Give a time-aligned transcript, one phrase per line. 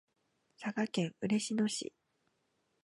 [0.59, 1.93] 佐賀県嬉野市